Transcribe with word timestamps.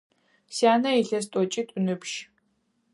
Сянэ 0.55 0.89
илъэс 1.01 1.25
тӏокӏитӏу 1.31 1.75
ыныбжь. 1.79 2.15